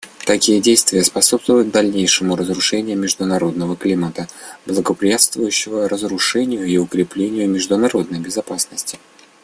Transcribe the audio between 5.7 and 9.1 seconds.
разоружению и укреплению международной безопасности.